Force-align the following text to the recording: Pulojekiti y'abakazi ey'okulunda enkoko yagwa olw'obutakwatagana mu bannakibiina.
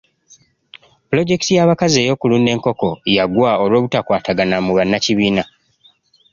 Pulojekiti 1.07 1.51
y'abakazi 1.57 1.97
ey'okulunda 2.01 2.49
enkoko 2.55 2.89
yagwa 3.15 3.51
olw'obutakwatagana 3.63 4.57
mu 4.65 4.71
bannakibiina. 4.77 5.43